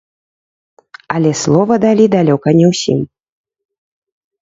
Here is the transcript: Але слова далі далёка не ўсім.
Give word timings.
Але 1.17 1.31
слова 1.43 1.73
далі 1.85 2.05
далёка 2.17 2.49
не 2.63 2.73
ўсім. 2.73 2.99